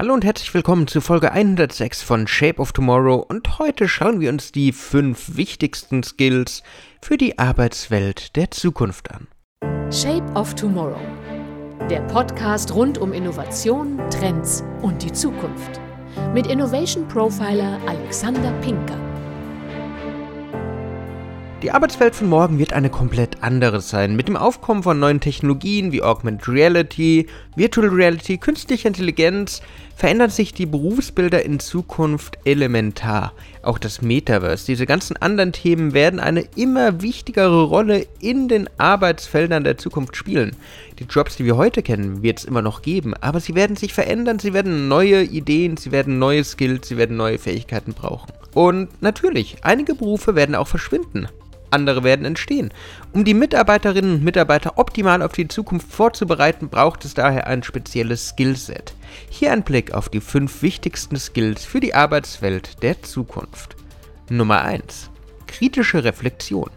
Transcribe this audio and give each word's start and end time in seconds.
Hallo 0.00 0.14
und 0.14 0.24
herzlich 0.24 0.54
willkommen 0.54 0.86
zu 0.86 1.02
Folge 1.02 1.30
106 1.30 2.00
von 2.00 2.26
Shape 2.26 2.58
of 2.58 2.72
Tomorrow 2.72 3.16
und 3.16 3.58
heute 3.58 3.86
schauen 3.86 4.18
wir 4.18 4.30
uns 4.30 4.50
die 4.50 4.72
fünf 4.72 5.36
wichtigsten 5.36 6.02
Skills 6.02 6.62
für 7.02 7.18
die 7.18 7.38
Arbeitswelt 7.38 8.34
der 8.34 8.50
Zukunft 8.50 9.10
an. 9.10 9.28
Shape 9.92 10.24
of 10.34 10.54
Tomorrow. 10.54 11.02
Der 11.90 12.00
Podcast 12.06 12.74
rund 12.74 12.96
um 12.96 13.12
Innovation, 13.12 14.00
Trends 14.08 14.64
und 14.80 15.02
die 15.02 15.12
Zukunft. 15.12 15.78
Mit 16.32 16.46
Innovation 16.46 17.06
Profiler 17.06 17.78
Alexander 17.86 18.52
Pinker. 18.62 19.09
Die 21.62 21.72
Arbeitswelt 21.72 22.14
von 22.14 22.30
morgen 22.30 22.58
wird 22.58 22.72
eine 22.72 22.88
komplett 22.88 23.42
andere 23.42 23.82
sein. 23.82 24.16
Mit 24.16 24.28
dem 24.28 24.36
Aufkommen 24.38 24.82
von 24.82 24.98
neuen 24.98 25.20
Technologien 25.20 25.92
wie 25.92 26.02
Augmented 26.02 26.48
Reality, 26.48 27.26
Virtual 27.54 27.88
Reality, 27.88 28.38
künstliche 28.38 28.88
Intelligenz 28.88 29.60
verändern 29.94 30.30
sich 30.30 30.54
die 30.54 30.64
Berufsbilder 30.64 31.44
in 31.44 31.60
Zukunft 31.60 32.38
elementar. 32.46 33.34
Auch 33.62 33.78
das 33.78 34.00
Metaverse, 34.00 34.64
diese 34.64 34.86
ganzen 34.86 35.18
anderen 35.18 35.52
Themen 35.52 35.92
werden 35.92 36.18
eine 36.18 36.46
immer 36.56 37.02
wichtigere 37.02 37.64
Rolle 37.64 38.06
in 38.20 38.48
den 38.48 38.70
Arbeitsfeldern 38.78 39.62
der 39.62 39.76
Zukunft 39.76 40.16
spielen. 40.16 40.56
Die 40.98 41.04
Jobs, 41.04 41.36
die 41.36 41.44
wir 41.44 41.58
heute 41.58 41.82
kennen, 41.82 42.22
wird 42.22 42.38
es 42.38 42.46
immer 42.46 42.62
noch 42.62 42.80
geben, 42.80 43.12
aber 43.20 43.38
sie 43.38 43.54
werden 43.54 43.76
sich 43.76 43.92
verändern, 43.92 44.38
sie 44.38 44.54
werden 44.54 44.88
neue 44.88 45.22
Ideen, 45.24 45.76
sie 45.76 45.92
werden 45.92 46.18
neue 46.18 46.42
Skills, 46.42 46.88
sie 46.88 46.96
werden 46.96 47.18
neue 47.18 47.38
Fähigkeiten 47.38 47.92
brauchen. 47.92 48.32
Und 48.54 48.88
natürlich, 49.02 49.58
einige 49.60 49.94
Berufe 49.94 50.34
werden 50.34 50.54
auch 50.54 50.66
verschwinden 50.66 51.28
andere 51.70 52.04
werden 52.04 52.26
entstehen. 52.26 52.72
Um 53.12 53.24
die 53.24 53.34
Mitarbeiterinnen 53.34 54.14
und 54.16 54.24
Mitarbeiter 54.24 54.78
optimal 54.78 55.22
auf 55.22 55.32
die 55.32 55.48
Zukunft 55.48 55.92
vorzubereiten, 55.92 56.68
braucht 56.68 57.04
es 57.04 57.14
daher 57.14 57.46
ein 57.46 57.62
spezielles 57.62 58.28
Skillset. 58.28 58.94
Hier 59.28 59.52
ein 59.52 59.62
Blick 59.62 59.92
auf 59.92 60.08
die 60.08 60.20
fünf 60.20 60.62
wichtigsten 60.62 61.16
Skills 61.16 61.64
für 61.64 61.80
die 61.80 61.94
Arbeitswelt 61.94 62.82
der 62.82 63.02
Zukunft. 63.02 63.76
Nummer 64.28 64.62
1. 64.62 65.10
Kritische 65.46 66.04
Reflexion. 66.04 66.70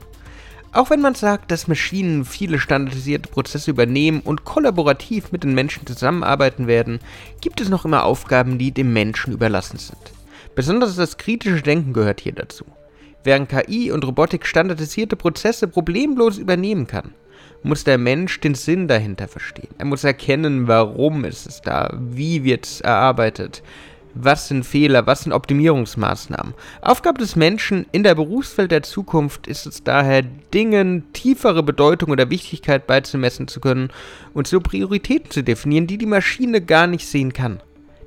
Auch 0.73 0.89
wenn 0.89 1.01
man 1.01 1.13
sagt, 1.13 1.51
dass 1.51 1.67
Maschinen 1.67 2.25
viele 2.25 2.59
standardisierte 2.59 3.29
Prozesse 3.29 3.69
übernehmen 3.69 4.21
und 4.21 4.43
kollaborativ 4.43 5.31
mit 5.31 5.43
den 5.43 5.53
Menschen 5.53 5.85
zusammenarbeiten 5.85 6.65
werden, 6.65 6.99
gibt 7.41 7.61
es 7.61 7.69
noch 7.69 7.85
immer 7.85 8.05
Aufgaben, 8.05 8.57
die 8.57 8.71
dem 8.71 8.91
Menschen 8.91 9.33
überlassen 9.33 9.77
sind. 9.77 9.99
Besonders 10.55 10.95
das 10.95 11.17
kritische 11.17 11.61
Denken 11.61 11.93
gehört 11.93 12.21
hier 12.21 12.33
dazu. 12.33 12.65
Während 13.23 13.49
KI 13.49 13.91
und 13.91 14.05
Robotik 14.05 14.45
standardisierte 14.45 15.15
Prozesse 15.15 15.67
problemlos 15.67 16.37
übernehmen 16.37 16.87
kann, 16.87 17.13
muss 17.63 17.85
der 17.85 17.97
Mensch 17.97 18.39
den 18.41 18.55
Sinn 18.55 18.87
dahinter 18.87 19.27
verstehen. 19.27 19.69
Er 19.77 19.85
muss 19.85 20.03
erkennen, 20.03 20.67
warum 20.67 21.23
ist 21.23 21.47
es 21.47 21.61
da, 21.61 21.93
wie 21.97 22.43
wird 22.43 22.65
es 22.65 22.81
erarbeitet, 22.81 23.63
was 24.13 24.47
sind 24.47 24.65
Fehler, 24.65 25.07
was 25.07 25.23
sind 25.23 25.33
Optimierungsmaßnahmen. 25.33 26.53
Aufgabe 26.81 27.19
des 27.19 27.35
Menschen 27.35 27.85
in 27.91 28.03
der 28.03 28.15
Berufswelt 28.15 28.71
der 28.71 28.83
Zukunft 28.83 29.47
ist 29.47 29.65
es 29.65 29.83
daher, 29.83 30.21
Dingen 30.53 31.11
tiefere 31.13 31.63
Bedeutung 31.63 32.11
oder 32.11 32.29
Wichtigkeit 32.29 32.85
beizumessen 32.85 33.47
zu 33.47 33.59
können 33.59 33.89
und 34.33 34.47
so 34.47 34.59
Prioritäten 34.59 35.31
zu 35.31 35.43
definieren, 35.43 35.87
die 35.87 35.97
die 35.97 36.05
Maschine 36.05 36.61
gar 36.61 36.87
nicht 36.87 37.07
sehen 37.07 37.33
kann. 37.33 37.61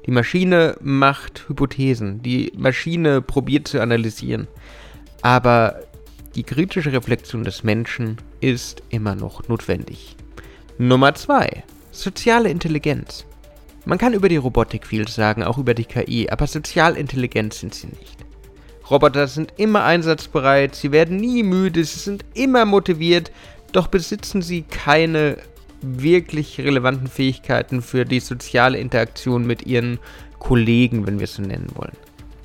Die 0.07 0.13
Maschine 0.13 0.77
macht 0.81 1.49
Hypothesen, 1.49 2.23
die 2.23 2.53
Maschine 2.57 3.21
probiert 3.21 3.67
zu 3.67 3.81
analysieren. 3.81 4.47
Aber 5.23 5.81
die 6.35 6.43
kritische 6.43 6.93
Reflexion 6.93 7.45
des 7.45 7.65
Menschen 7.65 8.19
ist 8.41 8.83
immer 8.91 9.15
noch 9.15 9.49
notwendig. 9.49 10.17
Nummer 10.79 11.15
2. 11.15 11.65
Soziale 11.91 12.51
Intelligenz. 12.51 13.25
Man 13.87 13.99
kann 13.99 14.13
über 14.13 14.29
die 14.29 14.37
Robotik 14.37 14.87
viel 14.87 15.09
sagen, 15.09 15.43
auch 15.43 15.59
über 15.59 15.73
die 15.73 15.85
KI, 15.85 16.29
aber 16.29 16.47
sozial 16.47 16.97
intelligent 16.97 17.55
sind 17.55 17.75
sie 17.75 17.87
nicht. 17.87 18.19
Roboter 18.91 19.29
sind 19.29 19.55
immer 19.57 19.85
einsatzbereit, 19.85 20.75
sie 20.75 20.93
werden 20.93 21.17
nie 21.17 21.43
müde, 21.43 21.85
sie 21.85 22.01
sind 22.01 22.25
immer 22.35 22.65
motiviert, 22.65 23.33
doch 23.73 23.87
besitzen 23.87 24.43
sie 24.43 24.63
keine 24.63 25.39
wirklich 25.81 26.59
relevanten 26.59 27.07
Fähigkeiten 27.07 27.81
für 27.81 28.05
die 28.05 28.21
soziale 28.21 28.79
Interaktion 28.79 29.47
mit 29.47 29.67
ihren 29.67 29.99
Kollegen, 30.39 31.07
wenn 31.07 31.19
wir 31.19 31.25
es 31.25 31.35
so 31.35 31.43
nennen 31.43 31.71
wollen 31.75 31.97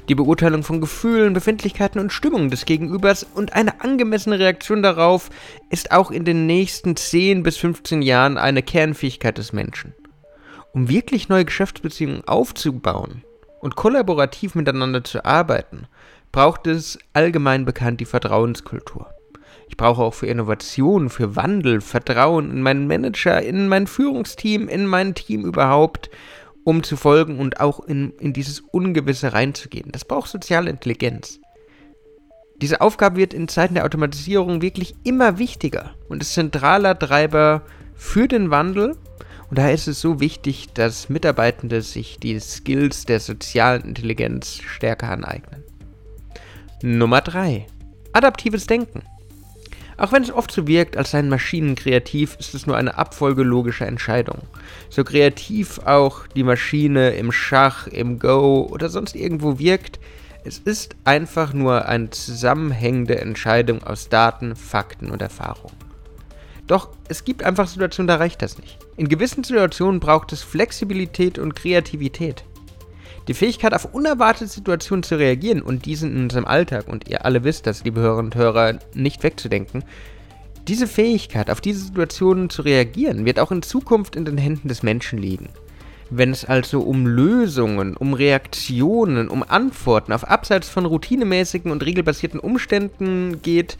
die 0.09 0.15
Beurteilung 0.15 0.63
von 0.63 0.81
Gefühlen, 0.81 1.33
Befindlichkeiten 1.33 1.99
und 1.99 2.11
Stimmungen 2.11 2.49
des 2.49 2.65
Gegenübers 2.65 3.25
und 3.35 3.53
eine 3.53 3.81
angemessene 3.81 4.39
Reaktion 4.39 4.83
darauf 4.83 5.29
ist 5.69 5.91
auch 5.91 6.11
in 6.11 6.25
den 6.25 6.45
nächsten 6.47 6.95
10 6.95 7.43
bis 7.43 7.57
15 7.57 8.01
Jahren 8.01 8.37
eine 8.37 8.63
Kernfähigkeit 8.63 9.37
des 9.37 9.53
Menschen. 9.53 9.93
Um 10.73 10.89
wirklich 10.89 11.29
neue 11.29 11.45
Geschäftsbeziehungen 11.45 12.27
aufzubauen 12.27 13.23
und 13.59 13.75
kollaborativ 13.75 14.55
miteinander 14.55 15.03
zu 15.03 15.25
arbeiten, 15.25 15.87
braucht 16.31 16.65
es 16.67 16.97
allgemein 17.13 17.65
bekannt 17.65 17.99
die 17.99 18.05
Vertrauenskultur. 18.05 19.07
Ich 19.67 19.77
brauche 19.77 20.01
auch 20.01 20.13
für 20.13 20.27
Innovation, 20.27 21.09
für 21.09 21.35
Wandel, 21.35 21.79
Vertrauen 21.79 22.51
in 22.51 22.61
meinen 22.61 22.87
Manager, 22.87 23.41
in 23.41 23.69
mein 23.69 23.87
Führungsteam, 23.87 24.67
in 24.67 24.85
mein 24.85 25.15
Team 25.15 25.45
überhaupt 25.45 26.09
um 26.63 26.83
zu 26.83 26.95
folgen 26.95 27.39
und 27.39 27.59
auch 27.59 27.79
in, 27.79 28.11
in 28.19 28.33
dieses 28.33 28.59
Ungewisse 28.59 29.33
reinzugehen. 29.33 29.91
Das 29.91 30.05
braucht 30.05 30.29
soziale 30.29 30.69
Intelligenz. 30.69 31.39
Diese 32.61 32.81
Aufgabe 32.81 33.17
wird 33.17 33.33
in 33.33 33.47
Zeiten 33.47 33.73
der 33.73 33.85
Automatisierung 33.85 34.61
wirklich 34.61 34.93
immer 35.03 35.39
wichtiger 35.39 35.95
und 36.09 36.21
ist 36.21 36.33
zentraler 36.33 36.97
Treiber 36.97 37.63
für 37.95 38.27
den 38.27 38.51
Wandel. 38.51 38.95
Und 39.49 39.57
daher 39.57 39.73
ist 39.73 39.87
es 39.87 39.99
so 39.99 40.19
wichtig, 40.19 40.69
dass 40.73 41.09
Mitarbeitende 41.09 41.81
sich 41.81 42.19
die 42.19 42.39
Skills 42.39 43.05
der 43.05 43.19
sozialen 43.19 43.83
Intelligenz 43.83 44.61
stärker 44.61 45.09
aneignen. 45.09 45.63
Nummer 46.83 47.21
3. 47.21 47.65
Adaptives 48.13 48.67
Denken. 48.67 49.01
Auch 50.01 50.11
wenn 50.11 50.23
es 50.23 50.31
oft 50.31 50.51
so 50.51 50.65
wirkt, 50.65 50.97
als 50.97 51.11
seien 51.11 51.29
Maschinen 51.29 51.75
kreativ, 51.75 52.35
ist 52.39 52.55
es 52.55 52.65
nur 52.65 52.75
eine 52.75 52.97
Abfolge 52.97 53.43
logischer 53.43 53.85
Entscheidungen. 53.85 54.41
So 54.89 55.03
kreativ 55.03 55.77
auch 55.85 56.25
die 56.25 56.41
Maschine 56.41 57.11
im 57.11 57.31
Schach, 57.31 57.85
im 57.85 58.17
Go 58.17 58.67
oder 58.71 58.89
sonst 58.89 59.15
irgendwo 59.15 59.59
wirkt, 59.59 59.99
es 60.43 60.57
ist 60.57 60.95
einfach 61.03 61.53
nur 61.53 61.85
eine 61.85 62.09
zusammenhängende 62.09 63.21
Entscheidung 63.21 63.83
aus 63.83 64.09
Daten, 64.09 64.55
Fakten 64.55 65.11
und 65.11 65.21
Erfahrungen. 65.21 65.77
Doch 66.65 66.89
es 67.07 67.23
gibt 67.23 67.43
einfach 67.43 67.67
Situationen, 67.67 68.07
da 68.07 68.15
reicht 68.15 68.41
das 68.41 68.57
nicht. 68.57 68.79
In 68.97 69.07
gewissen 69.07 69.43
Situationen 69.43 69.99
braucht 69.99 70.33
es 70.33 70.41
Flexibilität 70.41 71.37
und 71.37 71.55
Kreativität. 71.55 72.43
Die 73.31 73.37
Fähigkeit, 73.37 73.73
auf 73.73 73.85
unerwartete 73.85 74.47
Situationen 74.47 75.03
zu 75.03 75.15
reagieren 75.15 75.61
und 75.61 75.85
diesen 75.85 76.13
in 76.13 76.23
unserem 76.23 76.43
Alltag, 76.43 76.89
und 76.89 77.07
ihr 77.07 77.23
alle 77.23 77.45
wisst 77.45 77.65
das, 77.65 77.85
liebe 77.85 78.01
Hörerinnen 78.01 78.33
und 78.33 78.35
Hörer, 78.35 78.79
nicht 78.93 79.23
wegzudenken, 79.23 79.85
diese 80.67 80.85
Fähigkeit, 80.85 81.49
auf 81.49 81.61
diese 81.61 81.79
Situationen 81.79 82.49
zu 82.49 82.63
reagieren, 82.63 83.23
wird 83.23 83.39
auch 83.39 83.53
in 83.53 83.61
Zukunft 83.61 84.17
in 84.17 84.25
den 84.25 84.37
Händen 84.37 84.67
des 84.67 84.83
Menschen 84.83 85.17
liegen. 85.17 85.47
Wenn 86.09 86.31
es 86.31 86.43
also 86.43 86.81
um 86.81 87.07
Lösungen, 87.07 87.95
um 87.95 88.13
Reaktionen, 88.13 89.29
um 89.29 89.43
Antworten 89.47 90.11
auf 90.11 90.29
abseits 90.29 90.67
von 90.67 90.85
routinemäßigen 90.85 91.71
und 91.71 91.85
regelbasierten 91.85 92.41
Umständen 92.41 93.41
geht, 93.41 93.77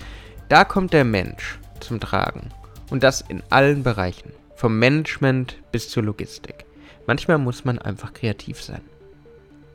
da 0.48 0.64
kommt 0.64 0.94
der 0.94 1.04
Mensch 1.04 1.60
zum 1.82 2.00
Tragen. 2.00 2.52
Und 2.90 3.04
das 3.04 3.20
in 3.20 3.44
allen 3.50 3.84
Bereichen, 3.84 4.32
vom 4.56 4.80
Management 4.80 5.58
bis 5.74 5.90
zur 5.90 6.04
Logistik. 6.04 6.64
Manchmal 7.06 7.38
muss 7.38 7.66
man 7.66 7.80
einfach 7.80 8.14
kreativ 8.14 8.62
sein. 8.62 8.80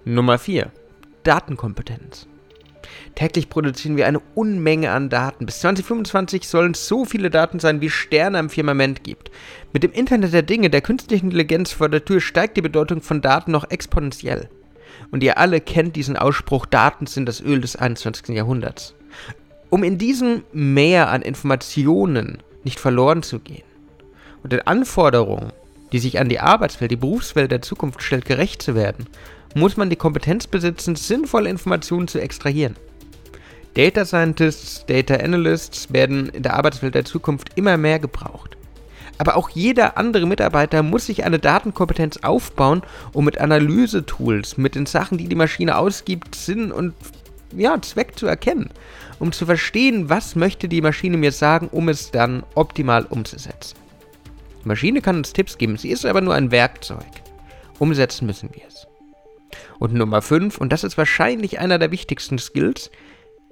Nummer 0.08 0.38
4. 0.38 0.70
Datenkompetenz. 1.24 2.28
Täglich 3.16 3.48
produzieren 3.50 3.96
wir 3.96 4.06
eine 4.06 4.20
Unmenge 4.36 4.92
an 4.92 5.08
Daten. 5.08 5.46
Bis 5.46 5.58
2025 5.58 6.46
sollen 6.46 6.72
es 6.72 6.86
so 6.86 7.04
viele 7.04 7.28
Daten 7.28 7.58
sein, 7.58 7.80
wie 7.80 7.90
Sterne 7.90 8.38
am 8.38 8.48
Firmament 8.48 9.02
gibt. 9.02 9.32
Mit 9.72 9.82
dem 9.82 9.90
Internet 9.90 10.32
der 10.32 10.42
Dinge, 10.42 10.70
der 10.70 10.80
künstlichen 10.80 11.26
Intelligenz 11.26 11.72
vor 11.72 11.88
der 11.88 12.04
Tür, 12.04 12.20
steigt 12.20 12.56
die 12.56 12.62
Bedeutung 12.62 13.02
von 13.02 13.20
Daten 13.20 13.50
noch 13.50 13.68
exponentiell. 13.68 14.48
Und 15.10 15.24
ihr 15.24 15.38
alle 15.38 15.60
kennt 15.60 15.96
diesen 15.96 16.16
Ausspruch, 16.16 16.66
Daten 16.66 17.06
sind 17.06 17.26
das 17.26 17.40
Öl 17.40 17.60
des 17.60 17.74
21. 17.74 18.28
Jahrhunderts. 18.28 18.94
Um 19.70 19.82
in 19.82 19.98
diesem 19.98 20.44
Meer 20.52 21.08
an 21.08 21.22
Informationen 21.22 22.38
nicht 22.62 22.78
verloren 22.78 23.24
zu 23.24 23.40
gehen 23.40 23.64
und 24.44 24.52
den 24.52 24.64
Anforderungen, 24.68 25.52
die 25.90 25.98
sich 25.98 26.20
an 26.20 26.28
die 26.28 26.38
Arbeitswelt, 26.38 26.92
die 26.92 26.96
Berufswelt 26.96 27.50
der 27.50 27.62
Zukunft 27.62 28.04
stellt, 28.04 28.24
gerecht 28.24 28.62
zu 28.62 28.76
werden, 28.76 29.06
muss 29.56 29.76
man 29.78 29.88
die 29.88 29.96
Kompetenz 29.96 30.46
besitzen, 30.46 30.96
sinnvolle 30.96 31.48
Informationen 31.48 32.08
zu 32.08 32.20
extrahieren. 32.20 32.76
Data 33.74 34.04
Scientists, 34.04 34.84
Data 34.86 35.14
Analysts 35.14 35.92
werden 35.92 36.28
in 36.28 36.42
der 36.42 36.54
Arbeitswelt 36.54 36.94
der 36.94 37.06
Zukunft 37.06 37.50
immer 37.56 37.76
mehr 37.76 37.98
gebraucht. 37.98 38.56
Aber 39.18 39.36
auch 39.36 39.48
jeder 39.48 39.96
andere 39.96 40.26
Mitarbeiter 40.26 40.82
muss 40.82 41.06
sich 41.06 41.24
eine 41.24 41.38
Datenkompetenz 41.38 42.18
aufbauen, 42.18 42.82
um 43.14 43.24
mit 43.24 43.38
Analysetools, 43.38 44.58
mit 44.58 44.74
den 44.74 44.84
Sachen, 44.84 45.16
die 45.16 45.28
die 45.28 45.36
Maschine 45.36 45.78
ausgibt, 45.78 46.34
Sinn 46.34 46.70
und 46.70 46.92
ja, 47.56 47.80
Zweck 47.80 48.18
zu 48.18 48.26
erkennen, 48.26 48.68
um 49.18 49.32
zu 49.32 49.46
verstehen, 49.46 50.10
was 50.10 50.36
möchte 50.36 50.68
die 50.68 50.82
Maschine 50.82 51.16
mir 51.16 51.32
sagen, 51.32 51.68
um 51.72 51.88
es 51.88 52.10
dann 52.10 52.42
optimal 52.54 53.06
umzusetzen. 53.06 53.78
Die 54.62 54.68
Maschine 54.68 55.00
kann 55.00 55.16
uns 55.16 55.32
Tipps 55.32 55.56
geben, 55.56 55.78
sie 55.78 55.90
ist 55.90 56.04
aber 56.04 56.20
nur 56.20 56.34
ein 56.34 56.50
Werkzeug. 56.50 57.06
Umsetzen 57.78 58.26
müssen 58.26 58.50
wir 58.52 58.62
es. 58.68 58.86
Und 59.78 59.94
Nummer 59.94 60.22
5, 60.22 60.58
und 60.58 60.72
das 60.72 60.84
ist 60.84 60.98
wahrscheinlich 60.98 61.58
einer 61.58 61.78
der 61.78 61.90
wichtigsten 61.90 62.38
Skills, 62.38 62.90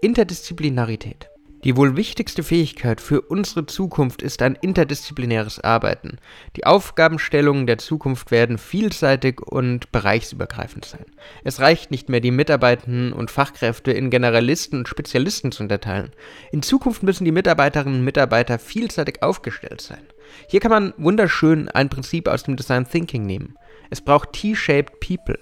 Interdisziplinarität. 0.00 1.30
Die 1.64 1.78
wohl 1.78 1.96
wichtigste 1.96 2.42
Fähigkeit 2.42 3.00
für 3.00 3.22
unsere 3.22 3.64
Zukunft 3.64 4.20
ist 4.20 4.42
ein 4.42 4.54
interdisziplinäres 4.60 5.60
Arbeiten. 5.60 6.18
Die 6.56 6.66
Aufgabenstellungen 6.66 7.66
der 7.66 7.78
Zukunft 7.78 8.30
werden 8.30 8.58
vielseitig 8.58 9.40
und 9.40 9.90
bereichsübergreifend 9.90 10.84
sein. 10.84 11.06
Es 11.42 11.60
reicht 11.60 11.90
nicht 11.90 12.10
mehr, 12.10 12.20
die 12.20 12.32
Mitarbeitenden 12.32 13.14
und 13.14 13.30
Fachkräfte 13.30 13.92
in 13.92 14.10
Generalisten 14.10 14.80
und 14.80 14.88
Spezialisten 14.88 15.52
zu 15.52 15.62
unterteilen. 15.62 16.10
In 16.52 16.60
Zukunft 16.60 17.02
müssen 17.02 17.24
die 17.24 17.32
Mitarbeiterinnen 17.32 18.00
und 18.00 18.04
Mitarbeiter 18.04 18.58
vielseitig 18.58 19.22
aufgestellt 19.22 19.80
sein. 19.80 20.06
Hier 20.50 20.60
kann 20.60 20.70
man 20.70 20.92
wunderschön 20.98 21.70
ein 21.70 21.88
Prinzip 21.88 22.28
aus 22.28 22.42
dem 22.42 22.56
Design 22.56 22.86
Thinking 22.86 23.24
nehmen. 23.24 23.56
Es 23.88 24.02
braucht 24.02 24.34
T-shaped 24.34 25.00
People. 25.00 25.38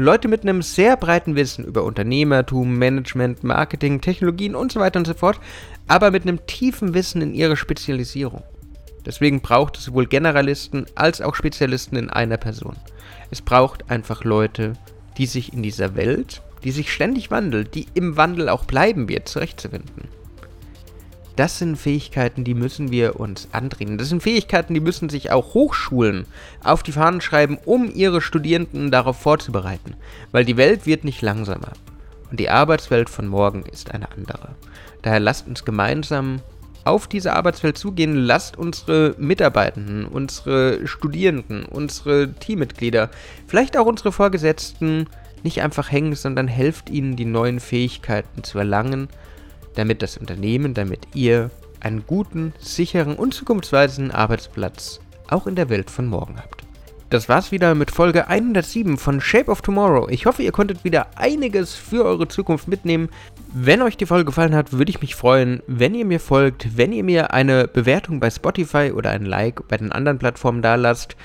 Leute 0.00 0.28
mit 0.28 0.42
einem 0.42 0.62
sehr 0.62 0.96
breiten 0.96 1.34
Wissen 1.34 1.64
über 1.64 1.82
Unternehmertum, 1.82 2.78
Management, 2.78 3.42
Marketing, 3.42 4.00
Technologien 4.00 4.54
und 4.54 4.70
so 4.70 4.78
weiter 4.78 5.00
und 5.00 5.08
so 5.08 5.14
fort, 5.14 5.40
aber 5.88 6.12
mit 6.12 6.22
einem 6.22 6.46
tiefen 6.46 6.94
Wissen 6.94 7.20
in 7.20 7.34
ihrer 7.34 7.56
Spezialisierung. 7.56 8.44
Deswegen 9.04 9.40
braucht 9.40 9.76
es 9.76 9.86
sowohl 9.86 10.06
Generalisten 10.06 10.86
als 10.94 11.20
auch 11.20 11.34
Spezialisten 11.34 11.96
in 11.96 12.10
einer 12.10 12.36
Person. 12.36 12.76
Es 13.32 13.42
braucht 13.42 13.90
einfach 13.90 14.22
Leute, 14.22 14.74
die 15.16 15.26
sich 15.26 15.52
in 15.52 15.64
dieser 15.64 15.96
Welt, 15.96 16.42
die 16.62 16.70
sich 16.70 16.92
ständig 16.92 17.32
wandelt, 17.32 17.74
die 17.74 17.88
im 17.94 18.16
Wandel 18.16 18.50
auch 18.50 18.66
bleiben 18.66 19.08
wird, 19.08 19.28
zurechtzufinden. 19.28 20.06
Das 21.38 21.56
sind 21.56 21.76
Fähigkeiten, 21.76 22.42
die 22.42 22.54
müssen 22.54 22.90
wir 22.90 23.20
uns 23.20 23.46
andrehen. 23.52 23.96
Das 23.96 24.08
sind 24.08 24.24
Fähigkeiten, 24.24 24.74
die 24.74 24.80
müssen 24.80 25.08
sich 25.08 25.30
auch 25.30 25.54
Hochschulen 25.54 26.26
auf 26.64 26.82
die 26.82 26.90
Fahnen 26.90 27.20
schreiben, 27.20 27.58
um 27.64 27.94
ihre 27.94 28.20
Studierenden 28.20 28.90
darauf 28.90 29.20
vorzubereiten. 29.20 29.94
Weil 30.32 30.44
die 30.44 30.56
Welt 30.56 30.84
wird 30.84 31.04
nicht 31.04 31.22
langsamer. 31.22 31.74
Und 32.32 32.40
die 32.40 32.50
Arbeitswelt 32.50 33.08
von 33.08 33.28
morgen 33.28 33.62
ist 33.62 33.94
eine 33.94 34.10
andere. 34.10 34.56
Daher 35.02 35.20
lasst 35.20 35.46
uns 35.46 35.64
gemeinsam 35.64 36.40
auf 36.82 37.06
diese 37.06 37.34
Arbeitswelt 37.34 37.78
zugehen. 37.78 38.16
Lasst 38.16 38.58
unsere 38.58 39.14
Mitarbeitenden, 39.16 40.06
unsere 40.06 40.88
Studierenden, 40.88 41.66
unsere 41.66 42.32
Teammitglieder, 42.32 43.10
vielleicht 43.46 43.76
auch 43.76 43.86
unsere 43.86 44.10
Vorgesetzten 44.10 45.06
nicht 45.44 45.62
einfach 45.62 45.92
hängen, 45.92 46.16
sondern 46.16 46.48
helft 46.48 46.90
ihnen, 46.90 47.14
die 47.14 47.26
neuen 47.26 47.60
Fähigkeiten 47.60 48.42
zu 48.42 48.58
erlangen 48.58 49.08
damit 49.78 50.02
das 50.02 50.16
Unternehmen, 50.16 50.74
damit 50.74 51.06
ihr 51.14 51.50
einen 51.80 52.04
guten, 52.06 52.52
sicheren 52.58 53.14
und 53.14 53.32
zukunftsweisenden 53.32 54.10
Arbeitsplatz 54.10 55.00
auch 55.28 55.46
in 55.46 55.54
der 55.54 55.68
Welt 55.68 55.90
von 55.90 56.06
morgen 56.06 56.36
habt. 56.38 56.64
Das 57.10 57.28
war's 57.28 57.52
wieder 57.52 57.74
mit 57.74 57.90
Folge 57.90 58.28
107 58.28 58.98
von 58.98 59.22
Shape 59.22 59.50
of 59.50 59.62
Tomorrow. 59.62 60.08
Ich 60.10 60.26
hoffe, 60.26 60.42
ihr 60.42 60.52
konntet 60.52 60.84
wieder 60.84 61.06
einiges 61.16 61.74
für 61.74 62.04
eure 62.04 62.28
Zukunft 62.28 62.68
mitnehmen. 62.68 63.08
Wenn 63.54 63.80
euch 63.80 63.96
die 63.96 64.04
Folge 64.04 64.26
gefallen 64.26 64.54
hat, 64.54 64.74
würde 64.74 64.90
ich 64.90 65.00
mich 65.00 65.14
freuen, 65.14 65.62
wenn 65.66 65.94
ihr 65.94 66.04
mir 66.04 66.20
folgt, 66.20 66.76
wenn 66.76 66.92
ihr 66.92 67.04
mir 67.04 67.32
eine 67.32 67.66
Bewertung 67.66 68.20
bei 68.20 68.28
Spotify 68.28 68.92
oder 68.94 69.10
ein 69.10 69.24
Like 69.24 69.66
bei 69.68 69.78
den 69.78 69.90
anderen 69.90 70.18
Plattformen 70.18 70.60
da 70.60 70.74
lasst. 70.74 71.16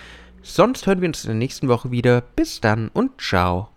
Sonst 0.42 0.88
hören 0.88 1.02
wir 1.02 1.10
uns 1.10 1.26
in 1.26 1.32
der 1.32 1.38
nächsten 1.38 1.68
Woche 1.68 1.92
wieder. 1.92 2.22
Bis 2.36 2.62
dann 2.62 2.90
und 2.94 3.20
ciao. 3.20 3.70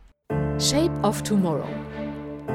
Shape 0.58 0.92
of 1.02 1.22
Tomorrow 1.22 1.85